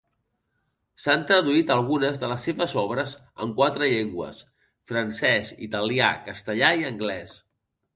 S'han 1.03 1.25
traduït 1.31 1.73
algunes 1.75 2.17
de 2.23 2.31
les 2.33 2.47
seves 2.49 2.75
obres 2.85 3.15
en 3.45 3.55
quatre 3.63 3.93
llengües: 3.95 4.43
francès, 4.95 5.57
italià, 5.71 6.13
castellà 6.31 6.77
i 6.85 6.95
anglès. 6.95 7.43